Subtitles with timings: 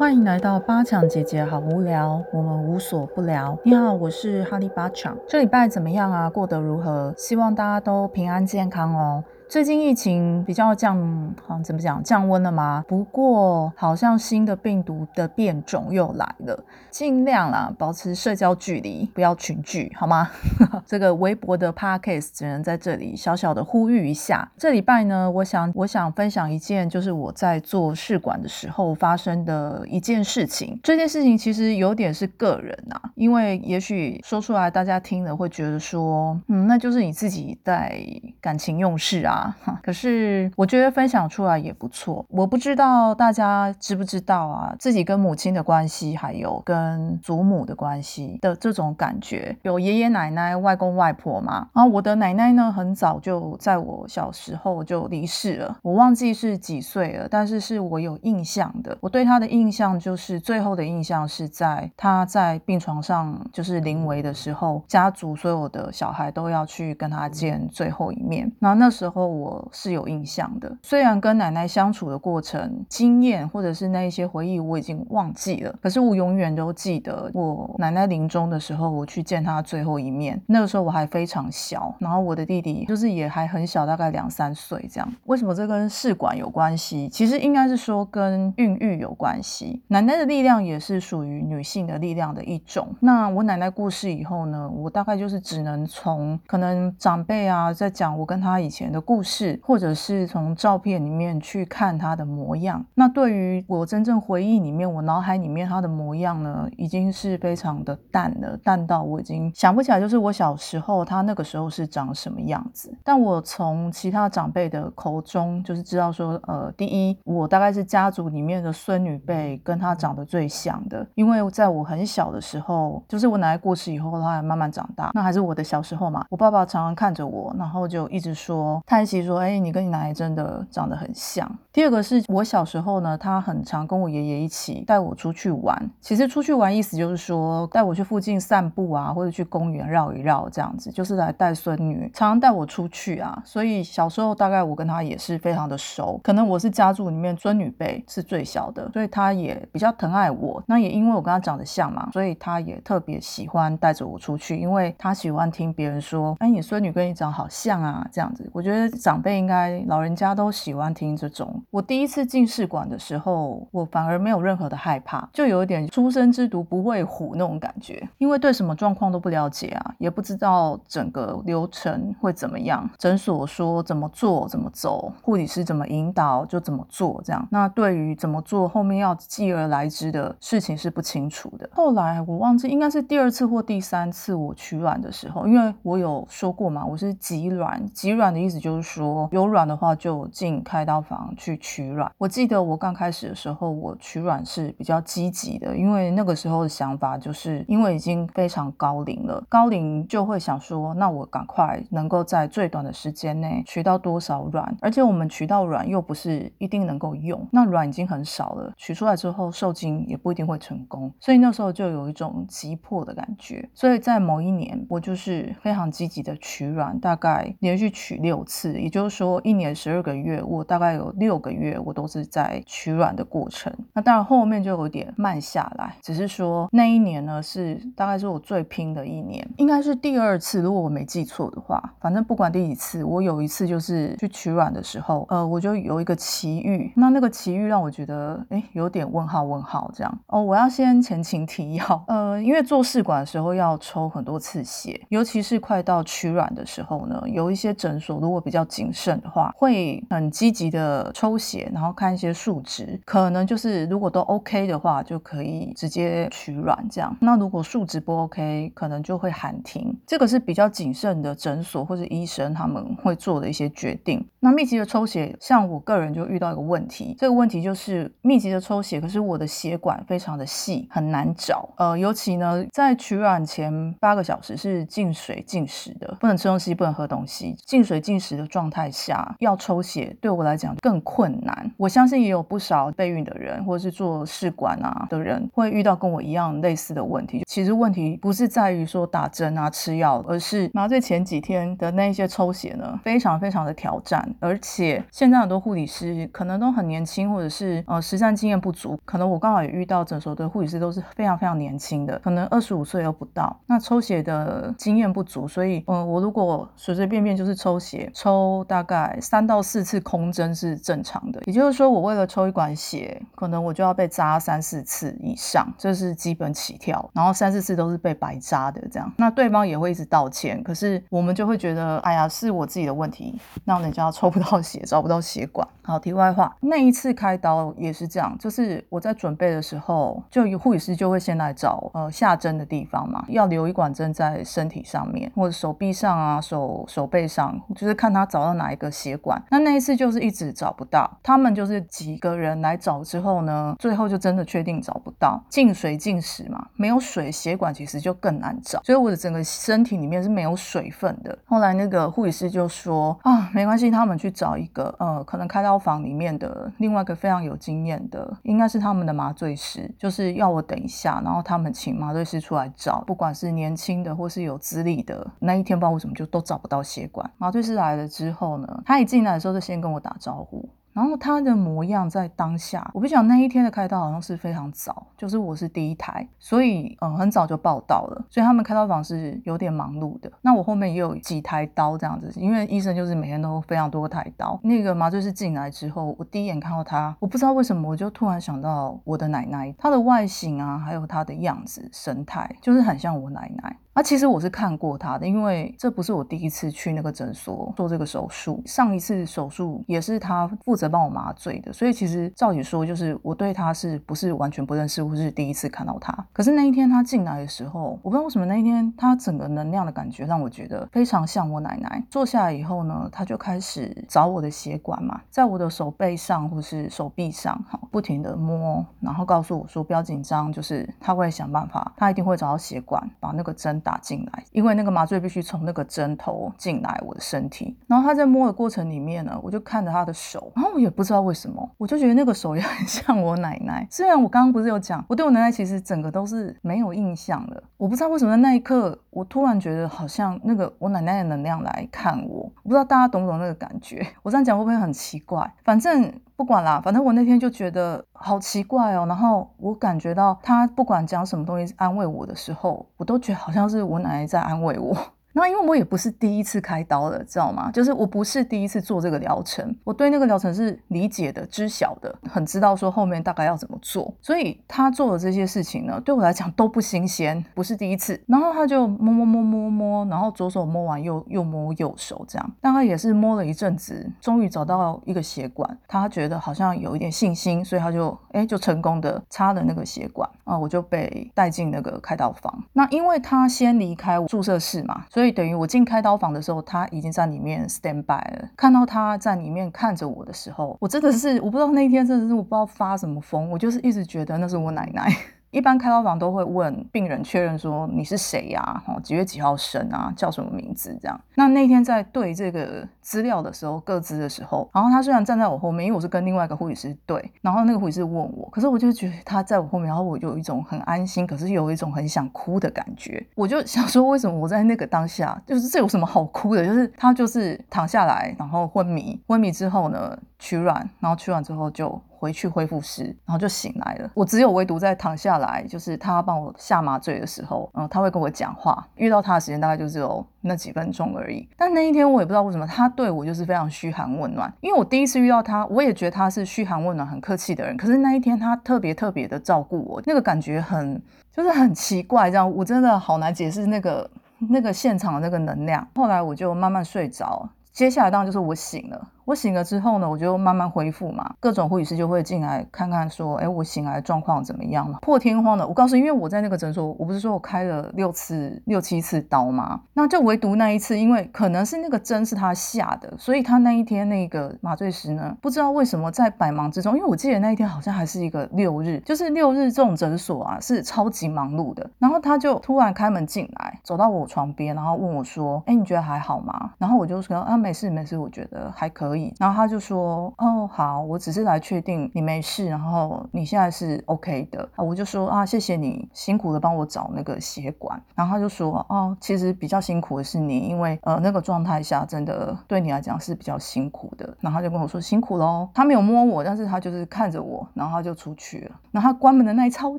[0.00, 3.58] 欢迎来到八强姐姐，好无聊，我们无所不聊。
[3.62, 5.14] 你好，我是哈利八强。
[5.28, 6.30] 这礼拜怎么样啊？
[6.30, 7.12] 过得如何？
[7.18, 9.22] 希望大家都平安健康哦。
[9.50, 12.84] 最近疫情比较降，好怎么讲降温了吗？
[12.86, 20.30] 不过好像新的病毒的变种又来了，尽量啦保持社交距离，不要群聚，好吗？
[20.86, 24.48] 这个微博的 podcast 只能在这里小小的呼吁一下。
[24.56, 30.78] 这礼拜呢，我想我想分享一件，就是我在做试管的时候发生的一件事情。
[30.80, 38.00] 这件事情其实有点是个人啊，因为也许说出来大家听了会觉得说，嗯，那就是你自己在
[38.40, 39.39] 感情用事啊。
[39.82, 42.24] 可是我觉得分享出来也不错。
[42.28, 49.56] 我不知道大家知不知道啊，自己跟母亲的关系，还有跟祖母的关系的这种感觉。
[49.62, 51.68] 有爷爷奶奶、外公外婆嘛？
[51.72, 55.78] 然后我的奶奶呢，很早就在我小时候就离世了。
[55.82, 58.98] 我忘记是几岁了，但是是我有印象的。
[59.00, 68.50] 我对她的印象就是最后的印象是在她在病床上就是临危的时候，家族所有的小孩都要去跟她见最后一面。
[68.58, 69.29] 那那时候。
[69.30, 80.40] 我是有印象的，虽然跟奶奶相处的过程、经验或者是那一些回忆我已经忘记了，可是我永远都记得我奶奶临终的时候，我去见她最后一面。
[80.46, 85.12] 那个时候我还非常小，然后我的弟弟就是也还很小，大概两三岁这样。
[85.26, 87.08] 为什么这跟试管有关系？
[87.08, 89.80] 其实应该是说跟孕育有关系。
[89.88, 92.88] 奶奶的力量也是属于女性的力量的一种。
[92.98, 99.19] 那我奶奶过世以后呢，我大概就是只能从可能长辈啊在讲我跟她以前的故。
[99.20, 102.82] 故事，或者是从照片里面去看他的模样。
[102.94, 112.96] 那对于我真正回忆里面，我脑海里面他的模样呢，已经是非常的淡了，淡到我已经想不起来，就是我小时候他那个时候是长什么样子。
[113.04, 126.24] 但我从其他长辈的口中，就是知道说，呃，第一，我大概是家族里面的孙女辈跟他长得最像的，因为在我很小的时候，就是我奶奶过世以后，他还慢慢长大，那还是我的小时候嘛。
[126.30, 129.09] 我爸爸常常看着我，然后就一直说他。
[129.24, 131.50] 说，哎，你跟你奶奶真的长得很像。
[131.72, 135.90] 第二个是我小时候呢，他很常跟我爷爷一起带我出去玩。
[136.00, 143.40] 其实出去玩意思就是说带我去附近散步啊，或者去公园绕一绕这样子，就是来带孙女，常常带我出去啊。
[143.44, 146.20] 所以小时候大概我跟他也是非常的熟。
[146.24, 150.62] 可能我是家族里面孙女辈是最小的，所以他也比较疼爱我。
[150.66, 158.50] 那也因为我跟他长得像嘛，所以他也特别喜欢带着我出去，因为他喜欢听别人说，哎，你孙女跟你长好像啊，这样子。
[158.52, 158.89] 我觉得。
[158.98, 161.62] 长辈应该老人家都喜欢听这种。
[161.70, 172.88] 我第一次进试管的时候，我反而没有任何的害怕，就有一点初生之犊不畏虎那种感觉，因为对什么状况都不了解啊，也不知道整个流程会怎么样。
[172.98, 177.48] 诊所说怎么做怎么走，护理师怎么引导就怎么做，这样。
[177.50, 181.68] 那对于怎么做后面要继而来之的事情是不清楚的。
[181.72, 188.79] 后来我忘记应该是第二次或第三次我取卵的时候，因为我有说过嘛，我是挤卵，挤卵的意思就是。
[188.80, 192.10] 说有卵的话就进开刀房去取卵。
[192.18, 213.68] 我记得我刚开始的时候，我取卵是比较积极的，因为那个时候的想法就是因为已经非常高龄了，高龄就会想说，那我赶快能够在最短的时间内取到多少卵，而且我们取到卵又不是一定能够用，那卵已经很少了，取出来之后受精也不一定会成功，所以那时候就有一种急迫的感觉。
[213.74, 218.69] 所以在某一年，我就是非常积极的取卵，大概连续取六次。
[218.72, 223.72] 也就是说，一年十二个月，我大概有六个月，我都是在取卵的过程。
[223.92, 231.80] 那当然后面就有点慢下来，只是说那一年呢，是大概是我最拼的一年，应该是第二次，如果我没记错的话。
[232.00, 236.92] 反正不管第几次，我有一次就是去取卵的时候，呃，我就有一个奇遇。
[236.96, 240.18] 那那个奇遇让我觉得，哎，有点问号问号这样。
[240.26, 257.16] 哦，我要先前情提要，呃，因为做试管的时候要抽很多次血，尤其是快到取卵的时候呢，有一些诊所如果比较要谨慎的话，会很积极的抽血，然后看一些数值，可能就是如果都 OK 的话，就可以直接取卵这样。
[257.20, 259.98] 那如果数值不 OK，可能就会喊停。
[260.06, 264.22] 这个是比较谨慎的诊所或者医生他们会做的一些决定。
[264.40, 271.68] 那密集的抽血，像我个人就遇到一个问题，这个问题就是密集的抽血，可是我的血管非常的细，很难找。
[271.78, 278.49] 呃，尤其呢，在取卵前八个小时是禁水禁食的，不能吃东西，不能喝东西，禁水禁食的。
[278.50, 281.72] 状态下要抽血，对我来讲更困难。
[281.76, 287.42] 我相信也有不少备孕的人，或者是做试管啊的人，会遇到跟我一样类似的问题。
[287.46, 294.28] 其实问题不是在于说打针啊、吃药，而是麻醉前几天的那一些抽血呢，非常非常的挑战。
[294.40, 298.98] 而且现在很多护理师可能都很年轻，或者是呃实战经验不足。
[299.04, 303.56] 可能我刚好也遇到诊所的护理师都是非常非常年轻的，可能二十五岁都不到。
[303.66, 311.40] 那抽血的经验不足，所以嗯，我如果随随便便就是抽血，抽抽大概三到四次空针是正常的。
[311.44, 317.10] 也就是说，我为了抽一管血，可能我就要被扎三四次以上，这是基本起跳。
[317.12, 325.66] 然后三四次都是被白扎的这样，那对方也会一直道歉，可是我们就会觉得，哎呀，是我自己的问题，让人家抽不到血，找不到血管。
[325.82, 339.42] 好，题外话，那一次开刀也是这样，就是我在准备的时候，就护理师就会先来找呃下针的地方嘛，要留一管针在身体上面或者手臂上啊，手手背上，就是看他找到哪一个血管。
[339.50, 351.36] 那那一次就是一直找不到，他们就是几个人来找之后呢，最后就真的确定找不到，进水进食嘛，没有水血管其实就更难找，所以我的整个身体里面是没有水分的。
[351.46, 355.80] 后来那个护理师就说啊，没关系，他们去找一个呃，可能开刀。
[355.80, 367.28] 房里面的另外一个非常有经验的，应该是他们的麻醉师，就是要我等一下，然后他们请麻醉师出来找，不管是年轻的或是有资历的，那一天不知道为什么就都找不到血管。
[367.38, 370.68] 麻醉师来了之之后呢，他一进来的时候就先跟我打招呼。
[370.92, 380.30] 然后他的模样在当下，我不讲那一天的开刀好像是非常早，就是我是第一台，所以嗯很早就报道了，所以他们开刀房是有点忙碌的。
[380.42, 384.58] 那我后面也有几台刀这样子，因为医生就是每天都非常多台刀。
[384.64, 393.76] 那个麻醉师进来之后，我第一眼看到他，我不知道为什么，我就突然想到我的奶奶，她的外形啊，还有她的样子神态，就是很像我奶奶。
[393.92, 406.16] 啊，其实我是看过他的，因为这不是我第一次去那个诊所做这个手术，上一次手术也是他负责帮我麻醉的，所以其实照理说，就是我对他是不是完全不认识，或是第一次看到他。
[406.32, 412.00] 可是那一天他进来的时候，我不知道为什么那一天他整个能量的感觉让我觉得非常像我奶奶。
[412.08, 423.79] 坐下来以后呢，他就开始找我的血管嘛，在我的手背上或是手臂上，好不停的摸，然后告诉我说不要紧张，就是他会想办法，他一定会找到血管，把那个针。
[423.80, 427.76] 打进来，因为那个麻醉必须从那个针头进来我的身体。
[427.86, 433.86] 然后他在摸的过程里面呢，我就看着他的手，然后我也不知道为什么，我就觉得那个手也很像我奶奶。
[433.90, 437.62] 虽然我刚刚不是有讲，我对我奶奶其实整个都是没有印象的。
[437.76, 442.40] 我不知道为什么在那一刻，我突然觉得好像那个我奶奶的能量来看我。
[442.62, 444.06] 我不知道大家懂不懂那个感觉？
[444.22, 445.52] 我这样讲会不会很奇怪？
[445.64, 446.12] 反正。
[446.40, 449.04] 不管啦，反正我那天就觉得好奇怪哦。
[449.06, 454.96] 然后我感觉到他不管讲什么东西安慰我的时候，我都觉得好像是我奶奶在安慰我。
[455.32, 457.70] 那因为我也不是第一次开刀了，知道吗？
[457.70, 464.12] 就是我不是第一次做这个疗程，我对那个疗程是理解的、知晓的，很知道说后面大概要怎么做。
[464.20, 468.20] 所以他做的这些事情呢，对我来讲都不新鲜，不是第一次。
[468.26, 475.78] 然后他就摸摸摸摸摸，然后左手摸完又又摸右手，这样大概也是摸了一阵子，终于找到一个血管。
[475.86, 482.64] 他觉得好像有一点信心，所以他就哎就成功的插了那个血管啊，我就被带进那个开刀房。
[482.72, 485.19] 那因为他先离开注射室嘛，所以。
[485.20, 488.48] 所以等于我进开刀房的时候，他已经在里面 stand by 了。
[488.56, 495.14] 看到他在里面看着我的时候，我真的是我不知道那一天真的是我不知道发什么疯，我就是一直觉得那是我奶奶。
[495.52, 498.82] 一般开刀房都会问病人确认说你是谁呀？
[498.86, 500.10] 哦，几月几号生啊？
[500.16, 500.96] 叫什么名字？
[501.02, 501.20] 这样。
[501.34, 513.26] 那那天在对这个资料的时候，各自的时候，然后他虽然站在我后面，因为我是跟另外一个护理师对，然后那个护理师问我，可是我就觉得他在我后面，然后我就有一种很安心，可是有一种很想哭的感觉。
[513.34, 516.64] 我就想说，为什么我在那个当下，就是这有什么好哭的？
[516.64, 522.00] 就是他就是躺下来，然后昏迷，昏迷之后呢，取卵，然后取卵之后就。
[522.20, 524.10] 回去恢复室，然后就醒来了。
[524.12, 528.86] 我只有唯独在躺下来，就是他帮我下麻醉的时候，嗯，他会跟我讲话。
[528.96, 531.48] 遇到他的时间大概就只有那几分钟而已。
[531.56, 534.52] 但那一天我也不知道为什么，他对我就是非常嘘寒问暖。
[534.60, 537.74] 因为我第一次遇到他，我也觉得他是嘘寒问暖、很客气的人。
[537.78, 541.00] 可是那一天他特别特别的照顾我，那个感觉很
[541.34, 544.10] 就是很奇怪，这样我真的好难解释那个
[544.50, 545.86] 那个现场的那个能量。
[545.94, 547.48] 后来我就慢慢睡着。
[547.72, 554.98] 接下来当然就是我醒了，我醒了之后呢，我就慢慢恢复嘛，各种护理师就会进来看看，说，哎，我醒来状况怎么样了？
[555.02, 559.82] 破天荒的，我告诉，因为我在那个诊所，我不是说我开了六次、六七次刀吗？
[559.94, 576.72] 那就唯独那一次，因为可能是那个针是他下的，所以他那一天那个麻醉师呢，不知道为什么在百忙之中，因为我记得那一天好像还是一个六日，就是六日这种诊所啊是超级忙碌的，然后他就突然开门进来，走到我床边，然后问我说，哎，你觉得还好吗？
[576.78, 579.19] 然后我就说，啊，没事没事，我觉得还可以。
[579.38, 584.84] 然后他就说，哦，好，我只是来确定你没事，然后你现在是 OK 的啊。
[584.84, 588.00] 我就说啊，谢谢你辛苦的帮我找那个血管。
[588.14, 594.36] 然后他就说，哦，其实比较辛苦的是你，因为呃那个状态下真的对你来讲是比较辛苦的。
[594.40, 595.68] 然后他就跟我说辛苦喽。
[595.74, 598.76] 他没有摸我，但是他就是看着我，然后他就出去了。
[598.90, 599.98] 然后他关门的那一刹，我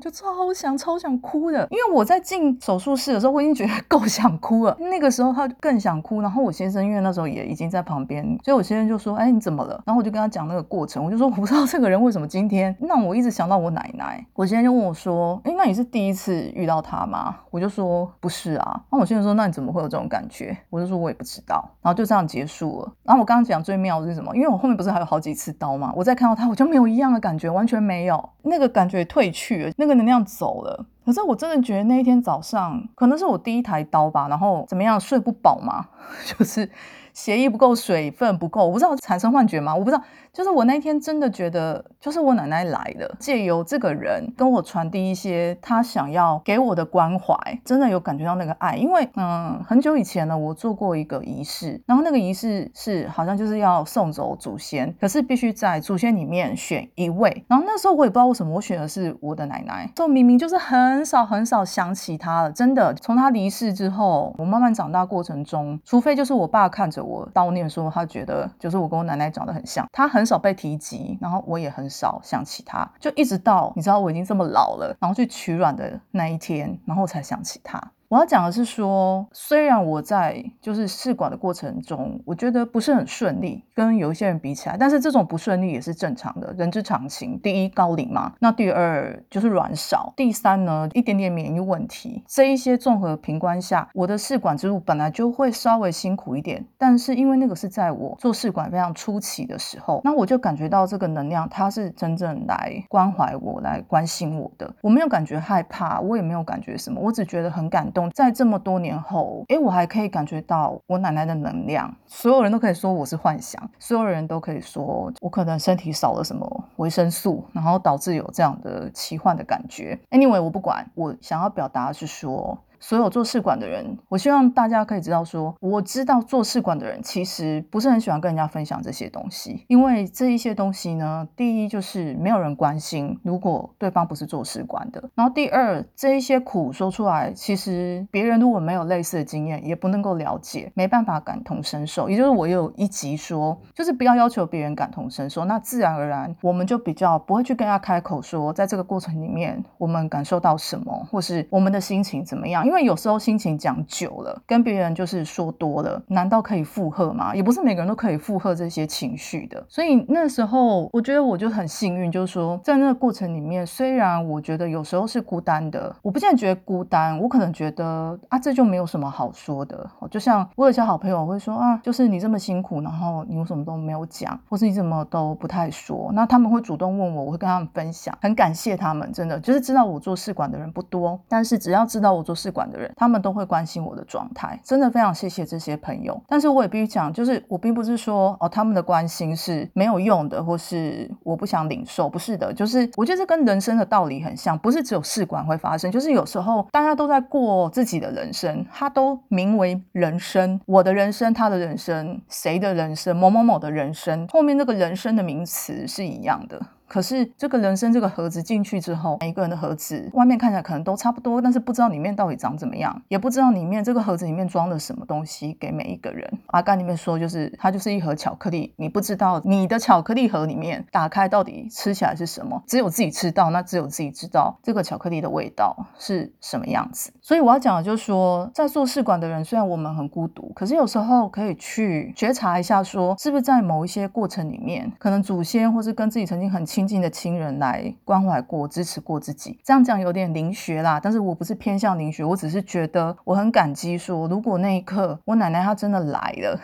[0.00, 4.76] 就超想超想哭的，因为我在进手术室的时候，我已经觉得 够想哭了。
[4.80, 6.20] 那个时候他更想哭。
[6.20, 9.82] 然后我先生因为那时候也已经在旁边，所以我先生就说，哎，你怎么了？
[9.86, 14.24] 然后我就跟他讲那个过程，我就说我不知道这个人为什么今天让我一直想到我奶奶。
[14.34, 17.36] 我今天就问我说，哎，那你是第一次遇到他吗？
[17.50, 18.82] 我就说不是啊。
[18.90, 20.56] 那我先生说，那你怎么会有这种感觉？
[20.70, 21.68] 我就说我也不知道。
[21.82, 22.92] 然后就这样结束了。
[23.04, 24.34] 然后我刚刚讲最妙的是什么？
[24.34, 25.92] 因为我后面不是还有好几次刀吗？
[25.96, 30.86] 我再看到他，我就没有一样的感觉，完全没有那个感觉退去了，那个能量走了。
[31.04, 35.86] 可是我真的觉得那一天早上可能是我第一台刀吧，然后怎么样睡不饱嘛，
[36.24, 36.70] 就是
[37.14, 39.74] 血液不够，水分不够，我不知道产生幻觉吗？
[39.74, 40.02] 我不知道。
[40.32, 47.36] 就是我那天真的觉得，就是我奶奶来了，借由这个人跟我传递一些他想要给我的关怀，
[47.66, 48.74] 真的有感觉到那个爱。
[48.74, 57.44] 因为嗯，很久以前呢，我做过一个仪式，然后那个仪式是好像就是要送走祖先，可是必须在祖先里面选一位。
[57.46, 59.86] 然后那时候我也不知道为什么，我选的是我的奶奶。
[59.94, 62.94] 就明明就是很少很少想起她了，真的。
[62.94, 70.21] 从她离世之后，我慢慢长大过程中，除非就是我爸看着我悼念，说他觉得就是我跟我奶奶长得很像，他很。
[70.22, 77.90] 很少被提及，然后我也很少想起他，就一直到你知道我已经这么老了，然后去取卵的那一天，然后才想起他。
[78.12, 87.40] 我要讲的是说，虽然我在就是试管的过程中，我觉得不是很顺利，跟有一些人比起来，但是这种不顺利也是正常的，人之常情。
[87.40, 96.62] 第一，高龄嘛，那第二就是卵少，第三呢，一点点免疫问题，这一些综合评估下，我的试管之路本来就会稍微辛苦一点。
[96.76, 104.70] 但是因为那个是在我做试管非常初期的时候，那我就感觉到这个能量，它是真正来关怀我、来关心我的。
[104.82, 108.01] 我没有感觉害怕，我也没有感觉什么，我只觉得很感动。
[108.10, 111.94] 在这么多年后，诶，我还可以感觉到我奶奶的能量。
[112.06, 119.98] 所有人都可以说我是幻想，所有人都可以说我可能身体少了什么维生素，然后导致有这样的奇幻的感觉。
[120.10, 122.58] Anyway，我不管，我想要表达的是说。
[122.82, 142.10] 所有做试管的人，我希望大家可以知道，说我知道做试管的人其实不是很喜欢跟人家分享这些东西，因为这一些东西呢，第一就是没有人关心，如果对方不是做试管的，然后第二这一些苦说出来，其实别人如果没有类似的经验，也不能够了解，没办法感同身受。
[142.10, 157.36] 也就是我有一集说，就是不要要求别人感同身受，那自然而然我们就比较不会去跟人家开口说，在这个过程里面我们感受到什么，或是我们的心情怎么样，因为因为有时候心情讲久了，跟别人就是说多了，难道可以负荷吗？
[157.36, 159.62] 也不是每个人都可以负荷这些情绪的。
[159.68, 169.86] 所以那时候，我觉得我就很幸运，就是说在那个过程里面，虽然我觉得有时候是孤单的，我不见得觉得孤单，我可能觉得啊，这就没有什么好说的。
[170.10, 176.10] 就像我有些好朋友会说啊，就是你这么辛苦，然后你为什么都没有讲，或是你怎么都不太说？
[176.14, 182.61] 那他们会主动问我，我会跟他们分享，很感谢他们，真的就是知道我做试管的人不多，但是只要知道我做试管。
[182.70, 186.20] 的人，他们都会关心我的状态，真的非常谢谢这些朋友。
[186.28, 192.52] 但是我也必须讲，就是我并不是说哦，他们的关心是没有用的，或是我不想领受，不是的。
[192.52, 206.60] 就是我觉得这跟人生的道理很像，不是只有试管会发生，就是有时候大家都在过自己的人生，它都名为人生，我的人生，他的人生，谁的人生，某某某的人生，后面那个人生的名词是一样的。
[206.92, 216.30] 可是这个人生这个盒子进去之后，每一个人的盒子外面看起来可能都差不多，但是不知道里面到底长怎么样，也不知道里面这个盒子里面装了什么东西给每一个人。
[216.48, 227.10] 阿甘里面说，就是它就是一盒巧克力，你不知道你的巧克力盒里面打开到底吃起来是什么，只有自己吃到，那只有自己知道这个巧克力的味道是什么样子。
[227.22, 236.81] 所以我要讲的就是说，在做试管的人，虽然我们很孤独，可是有时候可以去觉察一下，说是不是在某一些过程里面，可能祖先或是跟自己曾经很亲。
[236.82, 239.60] 亲近的亲人来关怀过、支持过自己。
[239.62, 246.60] 这样讲有点灵学啦，但是我不是偏向灵学，我只是觉得我很感激，说如果那一刻我奶奶她真的来了，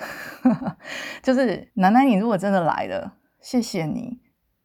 [1.23, 4.19] 就是奶奶你如果真的来了，谢谢你。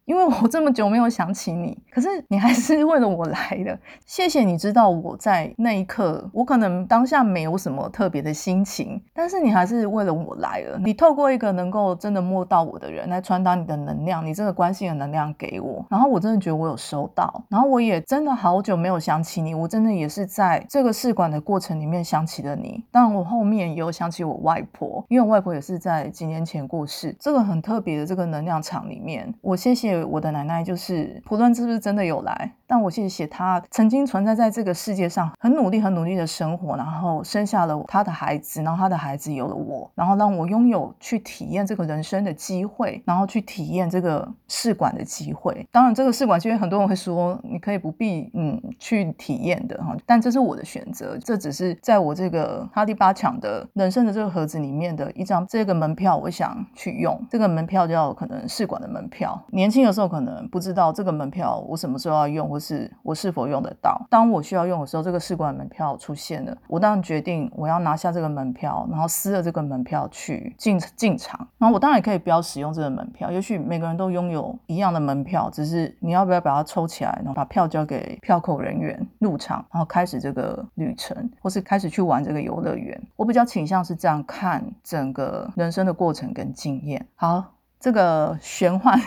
[0.05, 3.79] 因为我这么久没有想起你，可是你还是为了我来的。
[4.05, 10.77] 谢谢你知道我在那一刻，我可能当下没有什么特别的心情，但是你还是为了我来了。
[10.79, 22.83] 你透过一个能够真的摸到我的人来传达你的能量，你这个关心的能量给我，然后我真的觉得我有收到，然后我也真的好久没有想起你，我真的也是在这个试管的过程里面想起了你。
[22.91, 29.92] 当然我后面也有想起我外婆，因为我外婆也是在几年前过世，这个很特别的这个能量场里面，我谢谢。
[30.01, 45.67] 我的奶奶就是，不论是不是真的有来，但我谢谢她曾经存在在这个世界上，很努力、很努力的生活，然后生下了她的孩子，然后她的孩子有了我，然后让我拥有去体验这个人生的机会，然后去体验这个试管的机会。
[45.71, 59.82] 当然，这个试管，其实很多人会说，你可以不必嗯去体验的哈，但这是我的选择，这只是在我这个哈利八强的人生的这个盒子里面的一张这个门票，我想去用这个门票叫可能试管的门票，年轻。
[59.83, 64.05] 有时候可能不知道这个门票我什么时候要用，或是我是否用得到。
[64.09, 71.47] 当我需要用的时候，这个试管门票出现了，我当然决定我要拿下这个门票，然后撕了这个门票去进进场。
[71.57, 82.99] 然后我当然也可以不要使用这个门票，也许每个人都拥有一样的门票，只是你要不要把它抽起来，然后把票交给票口人员入场，然后开始这个旅程，或是开始去玩这个游乐园。
[83.15, 87.05] 我比较倾向是这样看整个人生的过程跟经验。
[87.15, 87.43] 好，
[87.79, 88.99] 这个玄幻。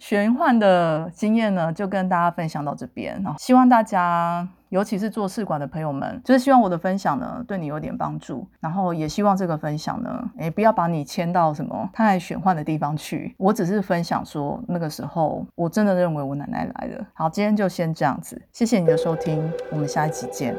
[0.00, 3.14] 玄幻的经验呢，就跟大家分享到这边。
[3.22, 8.48] 然后希望大家，尤其是做试管的朋友们，就是希望我的分享呢，对你有点帮助。
[8.60, 13.34] 然后也希望这个分享呢，哎，不要把你牵到什么太玄幻的地方去。
[13.36, 17.06] 我只是分享说，那个时候我真的认为我奶奶来了。
[17.12, 20.56] 好，今天就先这样子，谢谢你的收听，我们下一集见。